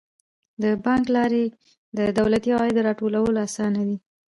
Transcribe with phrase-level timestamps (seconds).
[0.63, 1.43] د بانک له لارې
[1.97, 3.97] د دولتي عوایدو راټولول اسانه دي.